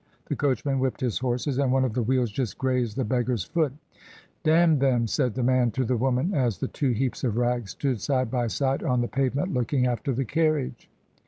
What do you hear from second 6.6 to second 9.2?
two heaps of rags stood side by side on the